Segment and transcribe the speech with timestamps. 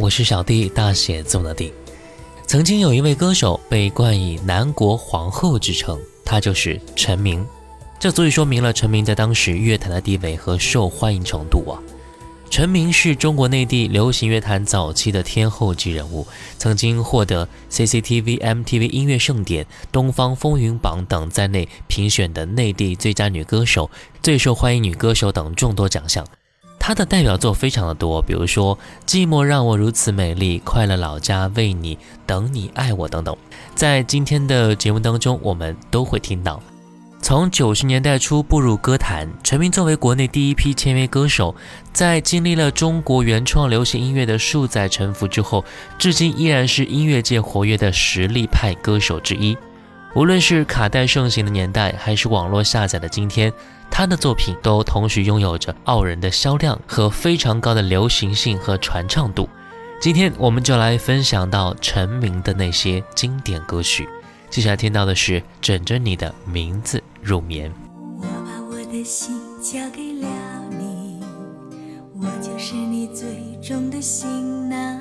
[0.00, 1.72] 我是小弟，大写总的弟。
[2.46, 7.44] 曾经有一位歌手被冠以南国皇后之称，她就是陈明。
[7.98, 11.82] 这足以说明了陈明在当时乐坛的地位和受欢迎程度啊。
[12.48, 16.24] 陈明是中国内地流行乐坛早期的天后级人物，
[16.58, 23.90] 曾经获得 CCTV MTV 音乐盛典、东方风云榜等在内评选的内地最佳女歌手、
[24.22, 26.24] 最受欢迎女歌手等众多奖项。
[26.78, 28.76] 他的代表作非常的多，比如说
[29.06, 33.36] 《寂寞让我如此美丽》《快乐老家》《为你等你爱我》等等，
[33.74, 36.62] 在今天的节目当中，我们都会听到。
[37.20, 41.54] 从九十年代初步入歌坛，陈明作为国内第一批签约歌手，
[41.92, 45.64] 在经历了中国原创流行音乐的数载沉浮之后，
[45.98, 49.58] 至今依然是音乐界活跃的实力派歌手之一。
[50.14, 53.52] 无论是卡带盛行的年代，还是网络下载的今天，
[53.90, 59.48] 他的作品都同时拥有着傲人的销量和非常高的流行性和传唱度。
[60.00, 64.08] 今天我们就来分享到陈明的那些经典歌曲。
[64.48, 67.70] 接下来听到的是枕着你的名字入眠。
[68.18, 70.28] 我把我的心交给了
[70.70, 71.20] 你，
[72.18, 73.28] 我就是你最
[73.62, 74.98] 终的行囊。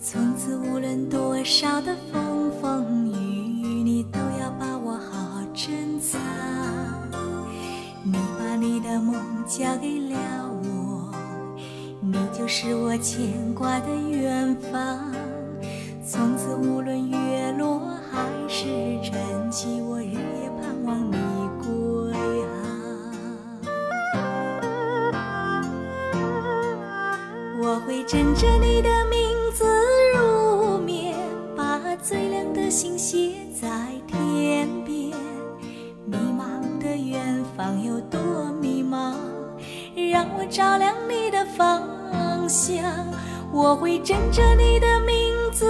[0.00, 3.29] 从此无论多少的风风雨雨，
[4.00, 6.18] 你都要把我好好珍藏。
[8.02, 9.14] 你把你的梦
[9.46, 10.16] 交给了
[10.48, 11.12] 我，
[12.00, 15.12] 你就是我牵挂的远方。
[16.02, 17.78] 从此无论月落
[18.10, 18.64] 还是
[19.02, 21.18] 晨起，我日夜盼望你
[21.58, 22.14] 归
[22.46, 22.56] 航。
[27.60, 29.20] 我会枕着你的名
[29.52, 29.62] 字，
[32.02, 33.68] 最亮的星写在
[34.06, 35.10] 天边。
[36.06, 38.18] 迷茫的远方有多
[38.60, 39.14] 迷茫，
[40.10, 42.82] 让我照亮你的方向。
[43.52, 45.66] 我会枕着你的名字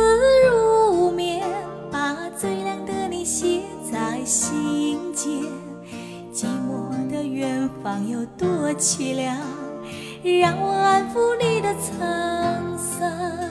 [0.47, 1.43] 入眠，
[1.91, 5.31] 把最亮的你写在心间。
[6.33, 9.37] 寂寞的远方有多凄凉，
[10.23, 13.50] 让我安抚你的沧桑。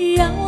[0.00, 0.39] 让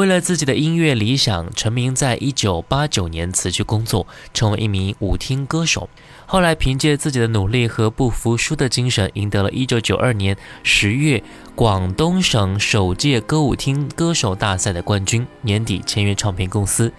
[0.00, 5.90] 为了自己的音乐理想，陈明在一九八九年辞去工作，成为一名舞厅歌手。
[6.24, 11.22] 后来凭借自己的努力和不服输的精神，赢得了一九九二年十月
[11.54, 15.26] 广东省首届歌舞厅歌手大赛的冠军。
[15.42, 16.90] 年底签约唱片公司，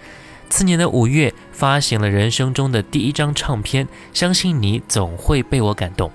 [0.48, 6.08] 次年的五月发行了人生中的第一张唱片《相信你总会被我感动》。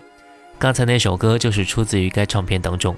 [0.58, 2.96] 刚才那首歌就是出自于该唱片当中。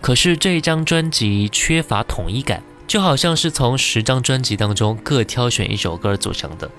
[0.00, 2.62] 可是这张专辑缺乏统一感。
[2.88, 6.70] 就好像是从十张专辑当中各挑选一首歌组成的，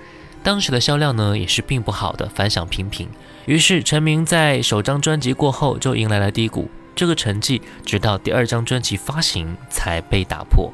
[0.42, 3.08] 当时的销量呢也是并不好的，反响平平。
[3.46, 10.74] 于是陈明在首张专辑过后就迎来了低谷，这个成绩直到第二张专辑发行才被打破。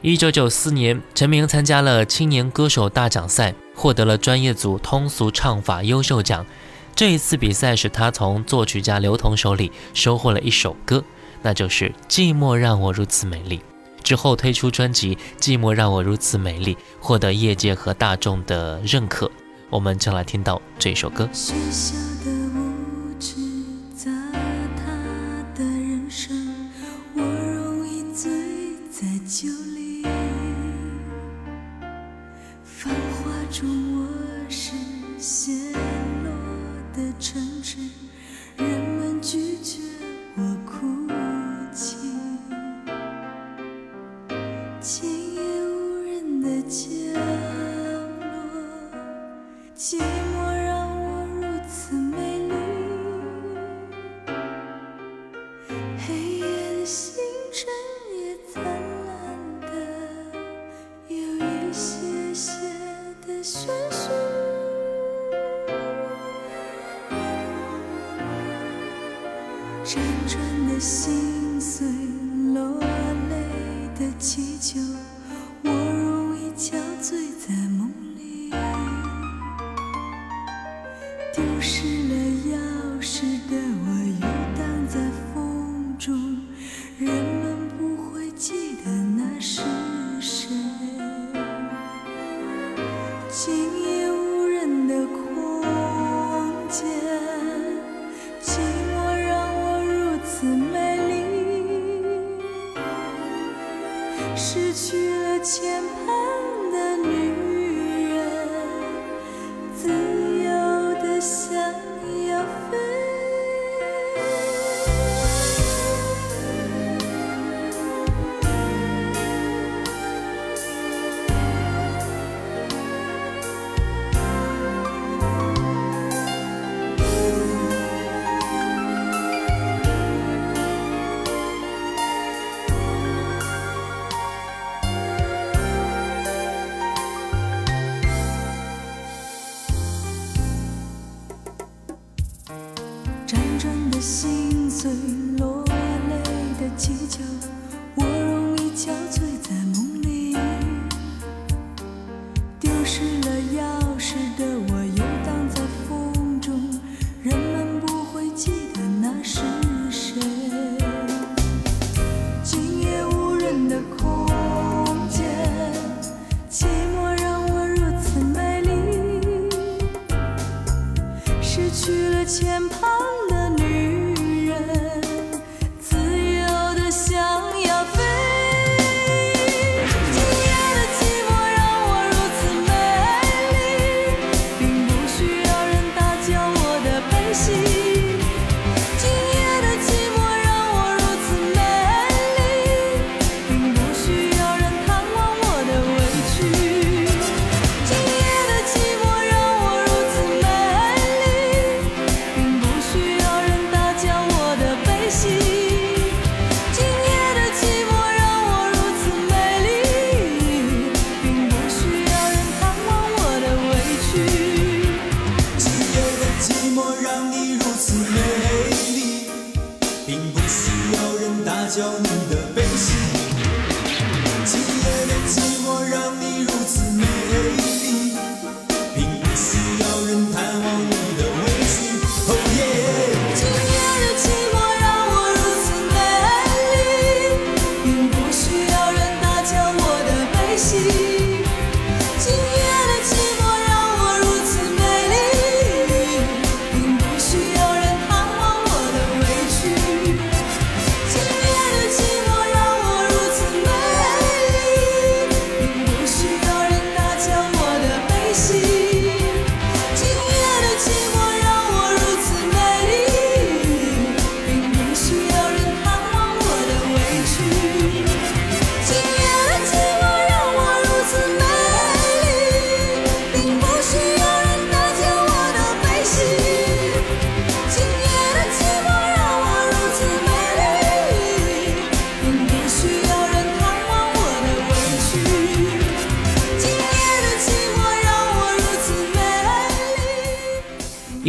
[0.00, 6.46] 一九九四年，陈明参加了青年歌手大奖赛，获得了专业组通俗唱法优秀奖。
[6.94, 11.02] 这一次比赛使他从作曲家刘同手里收获了一首歌，
[11.42, 13.58] 那就是《寂寞让我如此美丽》。
[14.02, 19.30] 之后推出专辑《寂寞让我如此美丽》，获得业界和大众的认可。
[19.70, 21.28] 我们就来听到这首歌。
[29.28, 29.57] 学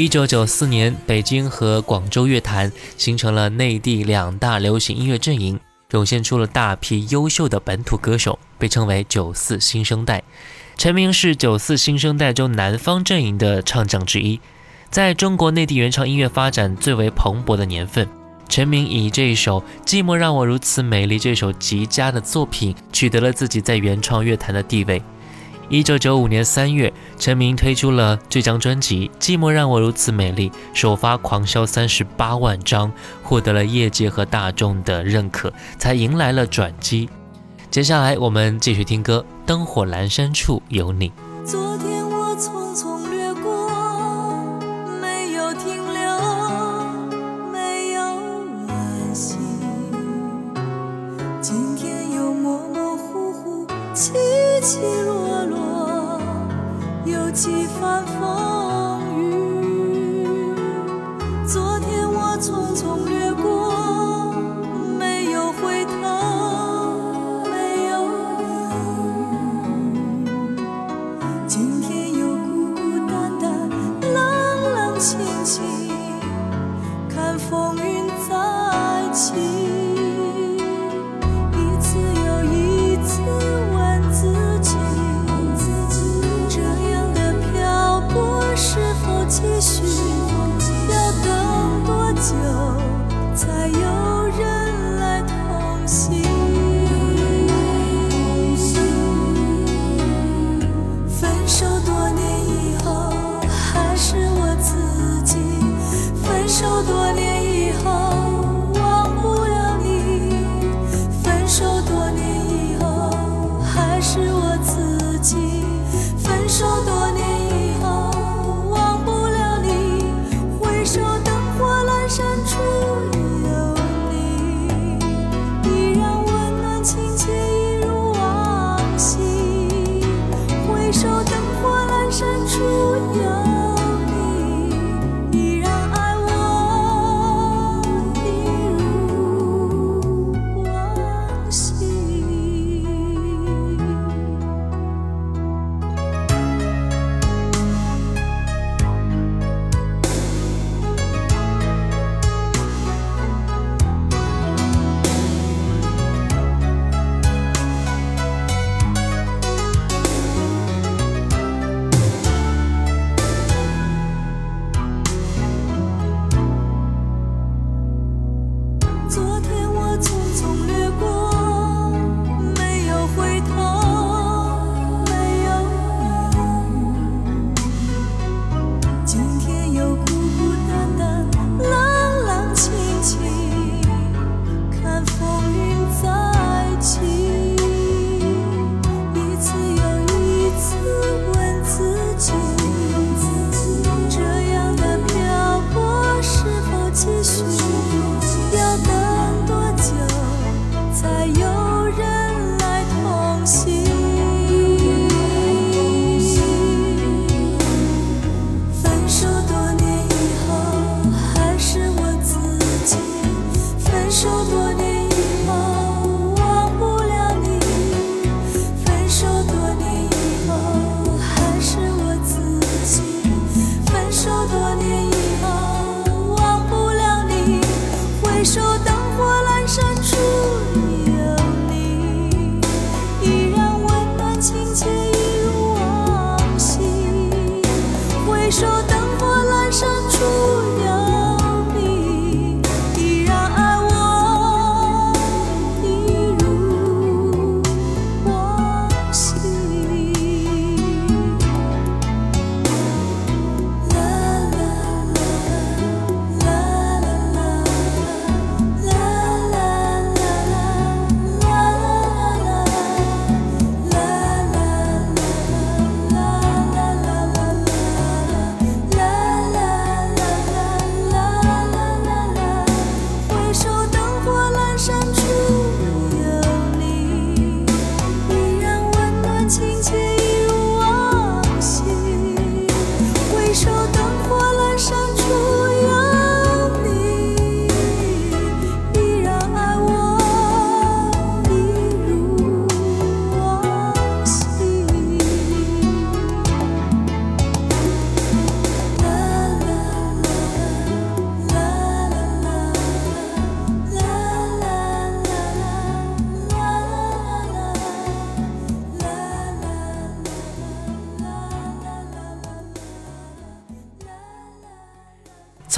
[0.09, 5.59] 一九九四年北京和广州乐坛形成了内地两大流行音乐阵营
[5.91, 10.23] 涌现出了大批优秀的本土歌手被称为九四新生代
[10.75, 14.39] 陈明是九四新生代中南方阵营的唱将之一
[14.89, 18.09] 在中国内地原创音乐发展最为蓬勃的年份
[18.47, 24.99] 陈明以这一首寂寞让我如此美丽这首极佳的作品取得了自己在原创乐坛的地位
[25.69, 37.07] 一九九五年三月，陈明推出了这张专辑《寂寞让我如此美丽》，首发狂销三十八万张，获得了业界和大众的认可，才迎来了转机。
[37.69, 41.09] 接下来我们继续听歌，《灯火阑珊处有你》。
[41.45, 42.08] 昨天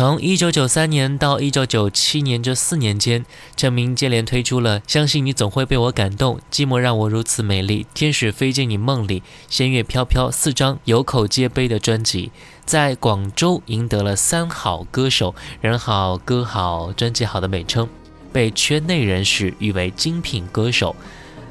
[0.01, 3.23] 从一九九三年到一九九七年这四年间，
[3.55, 12.31] 陈明接连推出了《相信你总会被我感动》《寂寞让我如此美丽》《天使飞进你梦里》《仙乐飘飘》四张有口皆碑的专辑，
[12.65, 17.87] 在广州赢得了“三好歌手”“人好歌好专辑好”的美称，
[18.33, 20.95] 被圈内人士誉为精品歌手。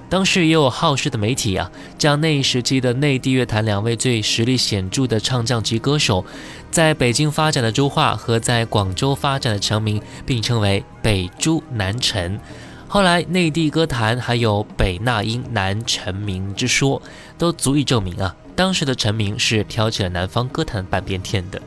[0.09, 6.27] 当时也有好事的媒体啊，将那一时期的内地乐坛两位最实力显著的唱将级歌手，
[6.71, 12.39] 在北京发展的朱桦和在广州发展的陈明并称为北朱南陈。
[12.87, 17.01] 后来内地歌坛还有北那英南陈明之说，
[17.39, 21.61] 都足以证明啊，当时的陈明是挑起了南方歌坛半边天的。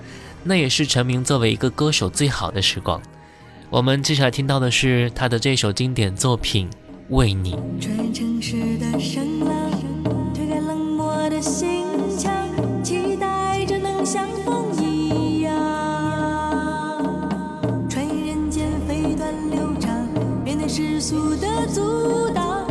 [0.44, 3.02] 那也是陈明作为一个歌手最好的时光。
[3.70, 6.70] 我们接下来听到的是他的这首经典作品。
[7.10, 7.52] 为你，
[8.14, 9.72] 城市的声浪，
[10.34, 11.83] 推开冷漠的心
[20.76, 22.63] 世俗的阻挡，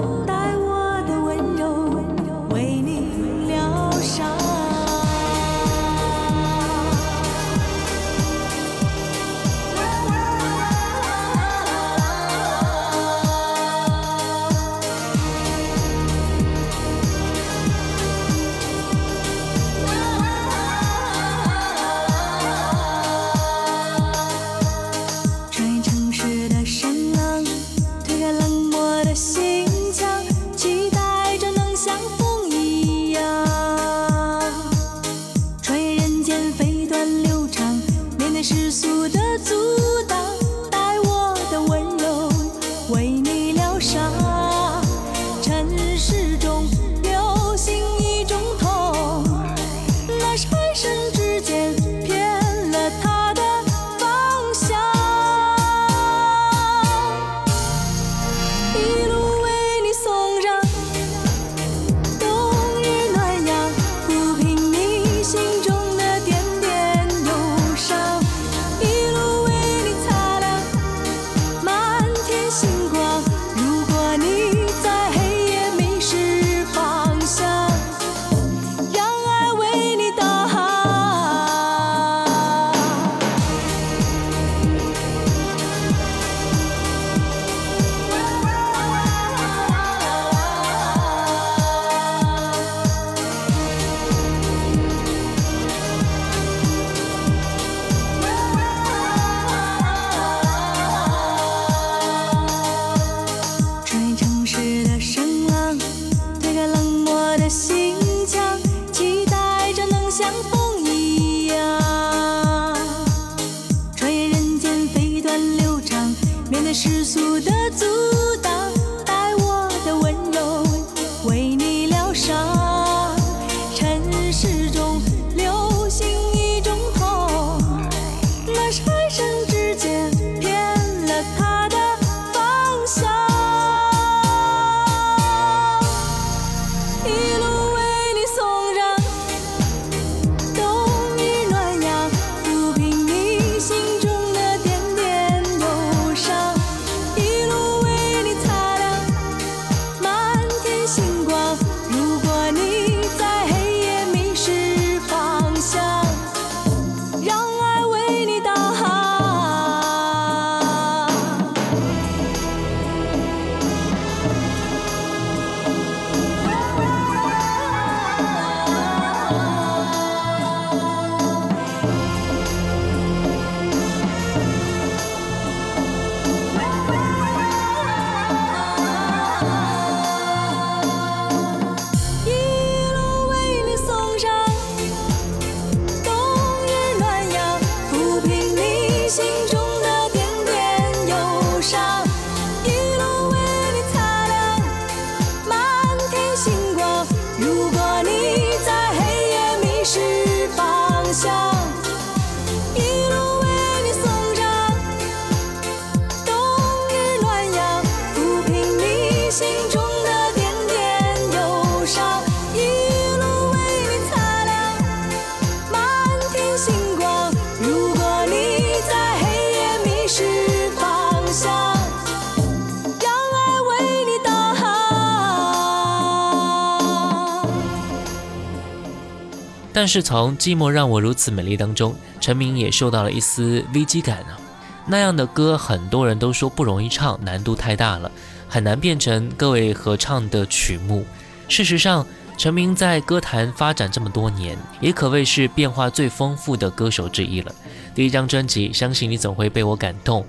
[229.82, 234.38] 但是从《寂寞让我如此美丽》当中，陈明也受到了一丝危机感啊。
[234.86, 238.08] 那样的歌，很多人都说不容易唱，难度太大了，
[238.48, 241.04] 很难变成各位合唱的曲目。
[241.48, 242.06] 事实上，
[242.38, 247.52] 陈明在歌坛发展这么多年，也可谓是变化最丰富的歌手之一了。
[247.92, 250.22] 第一张专辑《相信你总会被我感动》，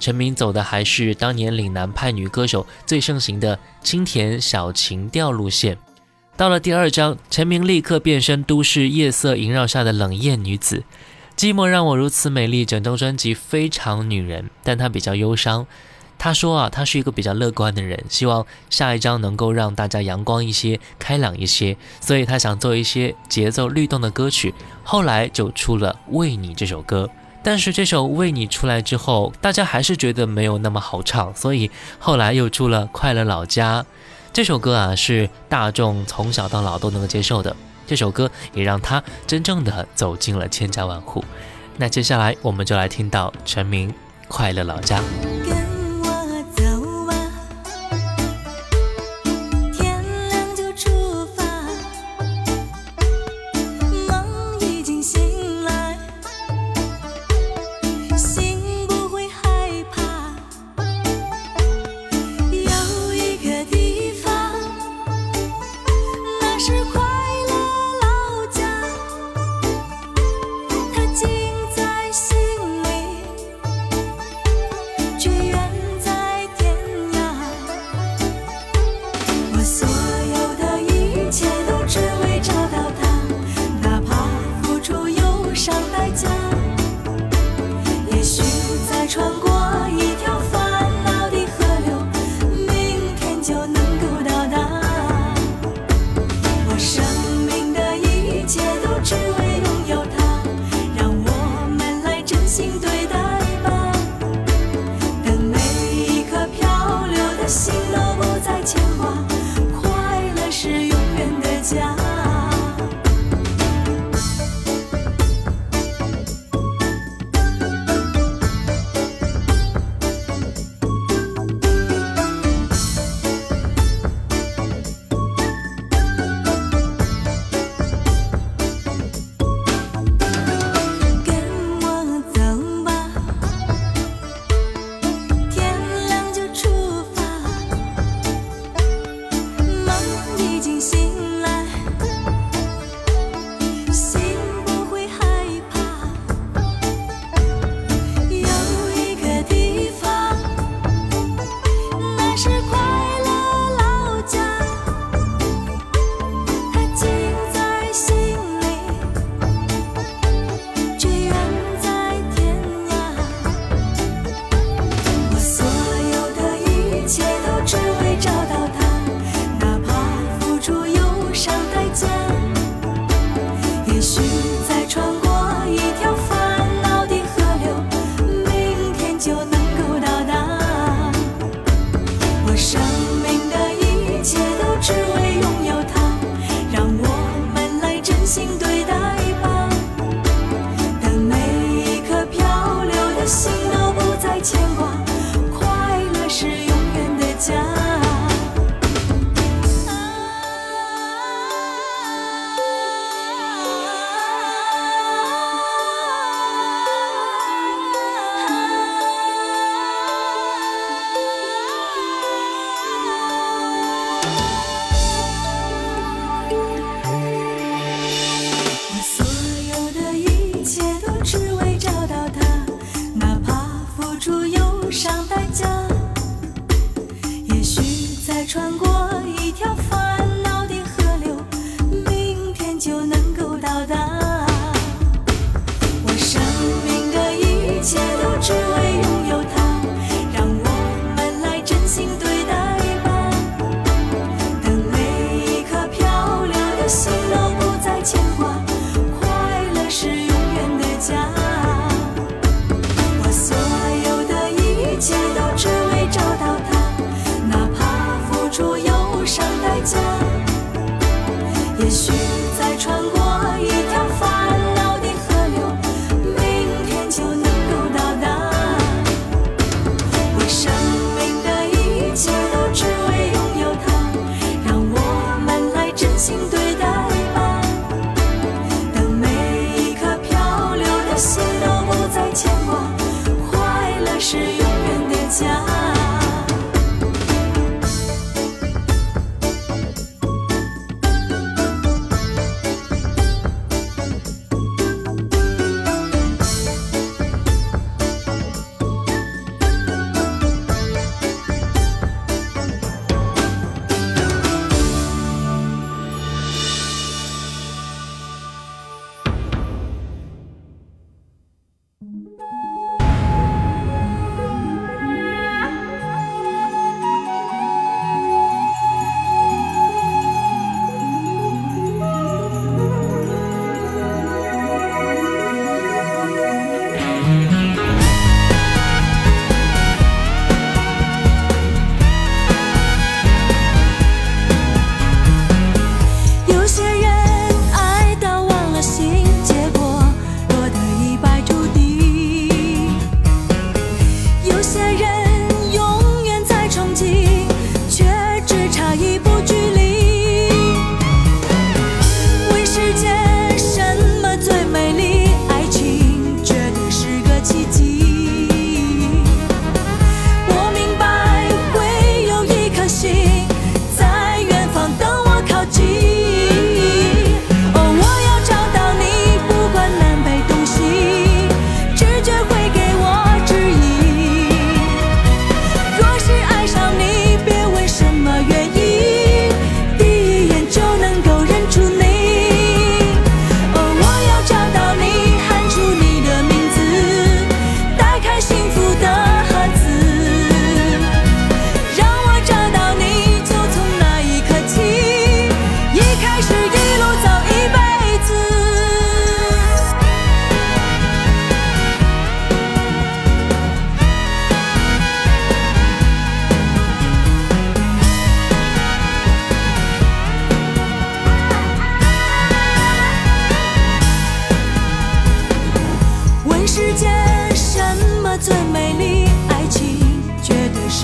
[0.00, 5.76] 陈明走的还是当年岭南派女歌手最盛行的清甜小情调路线。
[6.36, 10.82] 到了第二章，陈明立刻变身都市夜色萦绕下的冷艳女子。
[11.36, 15.64] 寂寞让我如此美丽，整张专辑非常女人，但她比较忧伤。
[16.18, 24.52] 她说啊，她是一个比较乐观的人，希望下一张能够让大家阳光一些、开朗一些，所以她想做一些节奏律动的歌曲。
[24.82, 27.08] 后来就出了《为你》这首歌，
[27.44, 31.70] 但是这首《为你》出来之后，大家还是觉得没有那么好唱，所以
[32.00, 33.82] 后来又出了《快乐老家》
[34.34, 37.54] 这首歌啊，是大众从小到老都能够接受的。
[37.86, 41.24] 这首歌也让他真正的走进了千家万户。
[41.76, 43.90] 那接下来我们就来听到陈明
[44.26, 44.98] 《快乐老家》。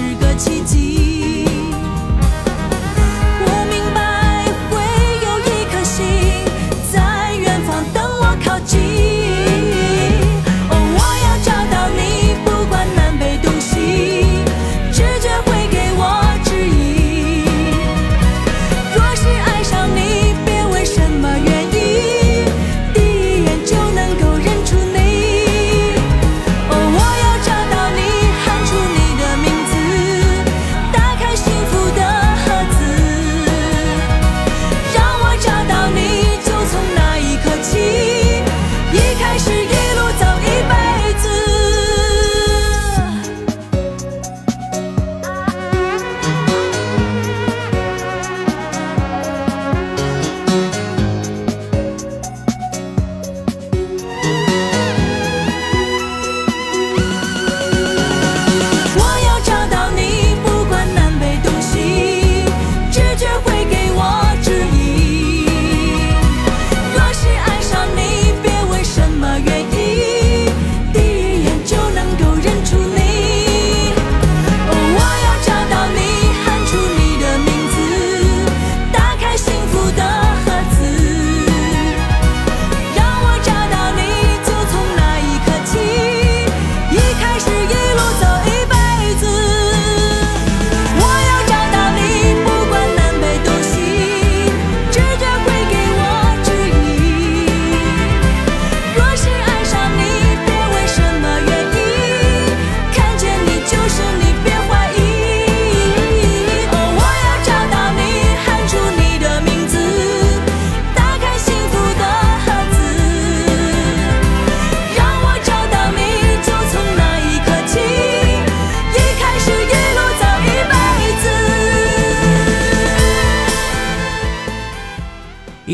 [0.01, 0.30] 是个。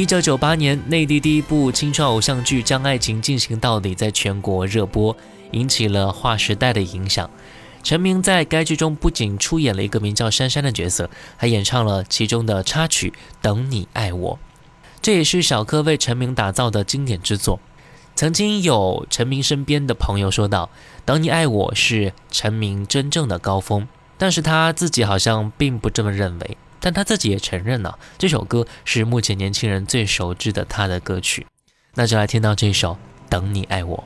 [0.07, 5.17] 一九九八年，内地第一部青春偶像剧《将爱情进行到底》在全国热播，
[5.51, 7.29] 引起了划时代的影响。
[7.83, 13.11] 陈明在该剧中不仅出演了一个名叫珊珊的角色，还演唱了其中的插曲
[13.43, 14.35] 《等你爱我》，
[15.03, 17.59] 这也是小柯为陈明打造的经典之作。
[18.15, 20.71] 曾经有陈明身边的朋友说道
[21.05, 26.57] ：“等你爱我”是陈明真正的高峰，但是他自己好像并不这么认为。
[26.87, 31.45] 但他自己也承认了，这首歌是目前年轻人最熟知的他的歌曲。
[31.95, 32.93] 那就来听到这首
[33.29, 33.97] 《等你爱我》。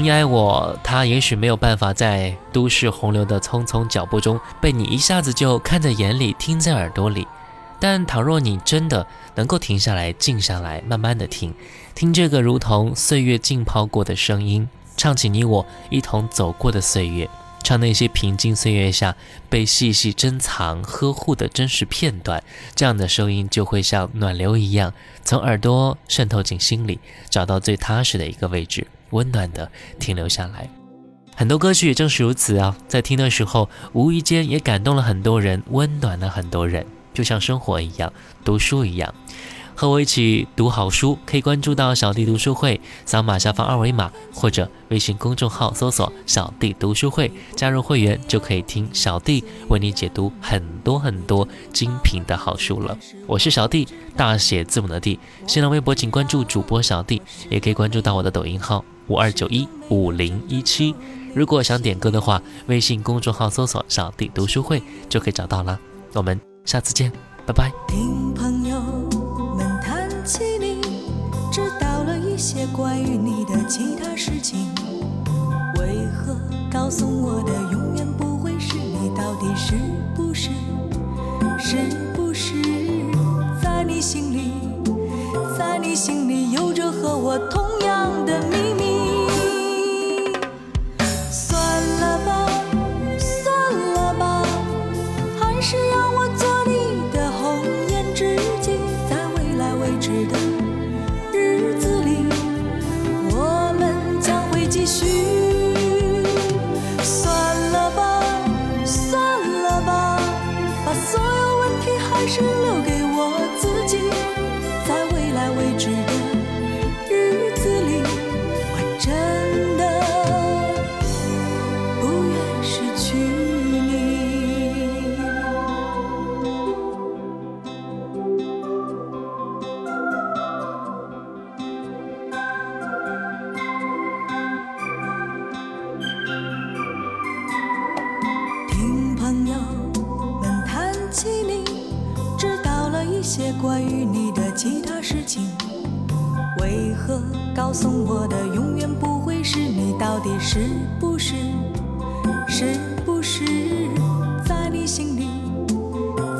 [0.00, 7.28] 你爱我，他也许没有办法在都市洪流的匆匆脚步中被你一下子就看在眼里、听在耳朵里。
[7.78, 11.54] 但倘若你真的能够停下来、静下来，慢慢的听，
[11.94, 17.28] 听这个如同岁月浸泡过的声音，唱起你我一同走过的岁月，
[17.62, 19.14] 唱那些平静岁月下
[19.50, 22.42] 被细细珍藏、呵护的真实片段，
[22.74, 24.94] 这样的声音就会像暖流一样，
[25.24, 28.86] 从耳朵渗透进心里，找到最踏实的一个位置。
[29.10, 30.68] 温暖的停留下来，
[31.36, 38.12] 很多歌曲也正是如此啊，在听的时候，无意间也感动了很多人，温暖了很多人，就像生活一样，
[38.44, 39.14] 读书一样，
[39.74, 52.96] 和我一起读好书，可以关注到小弟读书会，扫码下方二维码，或者微信公众号搜索“小弟读书会”，加入会员就可以听小弟为你解读很多很多精品的好书了。
[53.26, 58.84] 我是小弟，大写字母的弟，新浪微博请关注主播小弟，也可以关注到我的抖音号。
[59.10, 60.94] 五二九一五零一七。
[61.34, 65.78] 如果想点歌的话微信公众号搜索小弟读书会就可以找到了。
[66.14, 67.10] 我们下次见
[67.44, 67.72] 拜拜。
[67.88, 68.80] 听朋友
[69.56, 70.80] 们谈起你
[71.52, 74.72] 知道了一些关于你的其他事情
[75.76, 76.36] 为何
[76.70, 79.10] 告诉我的永远不会是你？
[79.16, 79.74] 到底是
[80.14, 80.50] 不是
[81.58, 81.76] 是
[82.14, 82.54] 不是
[83.60, 84.52] 在你心里
[85.58, 88.89] 在你心里有着和我同样的秘密？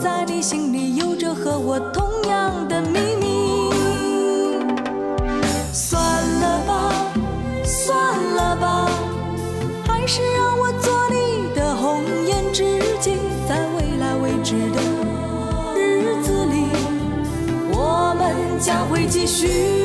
[0.00, 3.70] 在你心里有着和我同样的秘密。
[5.72, 6.02] 算
[6.40, 7.12] 了吧
[7.64, 8.88] 算了吧
[9.86, 14.80] 还是让我做你的红颜知己在未来未知的
[15.76, 16.64] 日子里
[17.72, 19.79] 我们将会继续。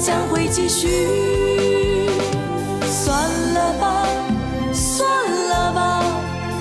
[0.00, 0.88] 将会继续。
[2.86, 4.06] 算了吧
[4.72, 5.08] 算
[5.48, 6.02] 了吧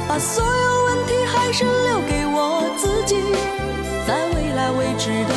[0.08, 3.16] 把所有问题还是留给我自己。
[4.06, 5.34] 在未来未知的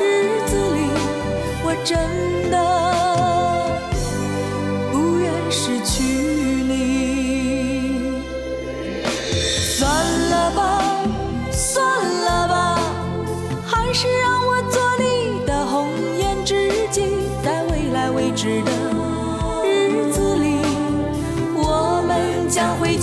[0.00, 0.78] 日子里
[1.64, 2.67] 我真的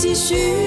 [0.06, 0.65] 继续。